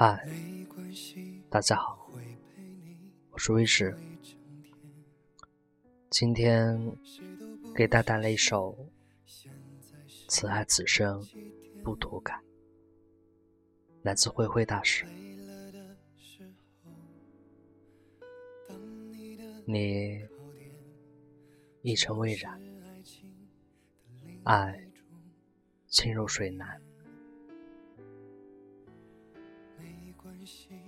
[0.00, 0.24] 嗨，
[1.50, 2.08] 大家好，
[3.32, 3.98] 我是威士。
[6.08, 6.80] 今天
[7.74, 8.78] 给大家带来一首
[10.28, 11.20] 《此爱此生
[11.82, 12.32] 不图改》，
[14.02, 15.04] 来自灰灰大师。
[19.64, 20.20] 你
[21.82, 22.62] 一尘未染，
[24.44, 24.80] 爱
[25.88, 26.80] 轻如水难。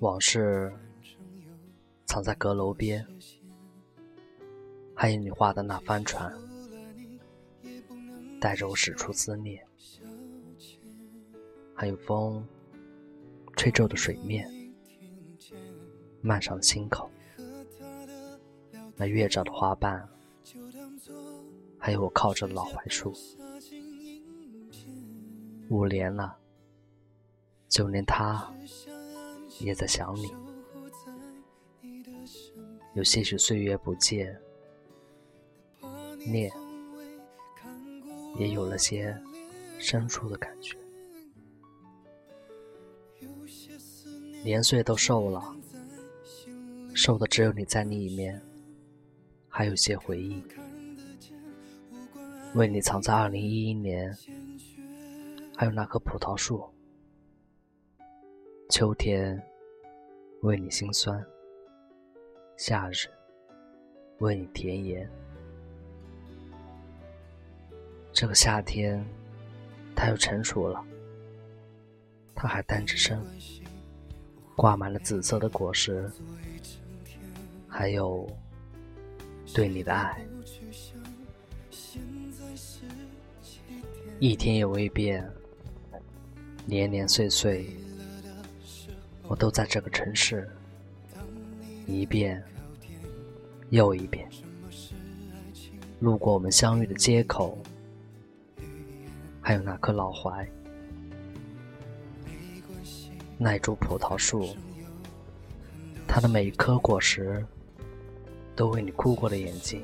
[0.00, 0.72] 往事
[2.06, 3.04] 藏在阁楼边，
[4.94, 6.32] 还有你画的那帆船，
[8.40, 9.58] 带着我驶出思念；
[11.74, 12.46] 还有风
[13.56, 14.48] 吹皱的水面，
[16.20, 17.10] 漫上心口。
[18.94, 20.08] 那月照的花瓣，
[21.76, 23.12] 还有我靠着的老槐树。
[25.70, 26.36] 五年了，
[27.68, 28.48] 就连他。
[29.60, 30.32] 也在想你，
[32.94, 34.40] 有些许岁月不见，
[36.26, 36.50] 念
[38.36, 39.16] 也有了些
[39.78, 40.76] 深处的感觉。
[44.44, 45.56] 年岁都瘦了，
[46.94, 48.40] 瘦的只有你在里面，
[49.48, 50.42] 还有些回忆，
[52.54, 54.16] 为你藏在二零一一年，
[55.56, 56.64] 还有那棵葡萄树。
[58.68, 59.42] 秋天，
[60.42, 61.18] 为你心酸；
[62.58, 63.08] 夏日，
[64.18, 65.10] 为你甜言。
[68.12, 69.02] 这个夏天，
[69.96, 70.84] 它又成熟了，
[72.34, 73.18] 它还单着身，
[74.54, 76.10] 挂满了紫色的果实，
[77.66, 78.28] 还有
[79.54, 80.22] 对你的爱。
[84.20, 85.26] 一天也未变，
[86.66, 87.66] 年年岁岁。
[89.28, 90.48] 我都在这个城市，
[91.86, 92.42] 一遍
[93.68, 94.26] 又一遍，
[96.00, 97.58] 路过我们相遇的街口，
[99.42, 100.48] 还有那棵老槐，
[103.36, 104.56] 那株葡萄树，
[106.06, 107.44] 它的每一颗果实，
[108.56, 109.82] 都为你哭过的眼睛，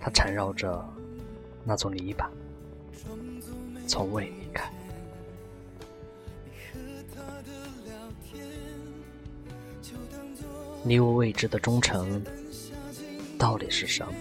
[0.00, 0.82] 它缠绕着
[1.64, 2.26] 那座篱笆，
[3.86, 4.32] 从未
[10.88, 12.24] 你我未知的忠诚
[13.38, 14.14] 到底是什么？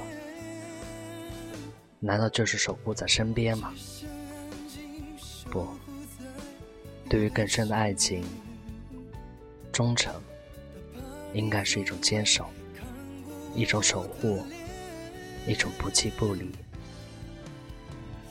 [1.97, 3.73] 难道就是守护在身边吗？
[5.50, 5.66] 不，
[7.09, 8.22] 对于更深的爱情，
[9.72, 10.13] 忠诚
[11.33, 12.45] 应该是一种坚守，
[13.56, 14.44] 一种守护，
[15.47, 16.51] 一种不弃不离。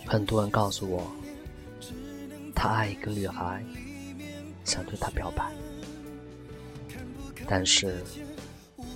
[0.04, 1.10] 很多人告诉我，
[2.54, 3.64] 他爱一个女孩，
[4.62, 5.50] 想对她表白。
[7.48, 8.02] 但是，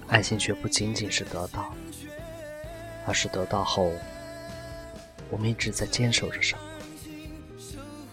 [0.08, 1.72] 爱情却不仅仅是得到，
[3.06, 3.92] 而是得到后，
[5.30, 6.62] 我们一直在坚守着什么？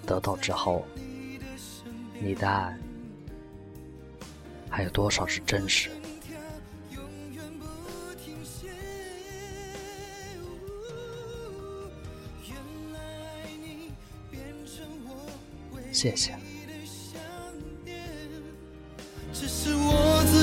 [0.06, 0.86] 得到之后，
[2.22, 2.78] 你的爱
[4.70, 5.90] 还有多少是真实？
[15.92, 16.38] 谢谢。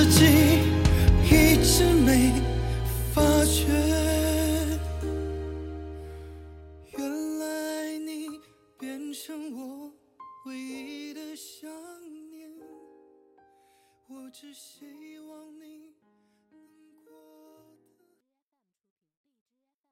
[0.04, 0.26] 自己
[1.30, 2.30] 一直没
[3.14, 3.64] 发觉，
[6.98, 8.28] 原来你
[8.78, 9.90] 变成我
[10.44, 11.70] 唯一的想
[12.30, 12.52] 念。
[14.06, 14.84] 我只希
[15.20, 15.43] 望。